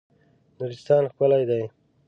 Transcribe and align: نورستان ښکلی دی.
نورستان 0.57 1.03
ښکلی 1.13 1.43
دی. 1.49 1.63